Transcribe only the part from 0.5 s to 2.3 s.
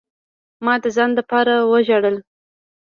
ما د ځان د پاره وجړل.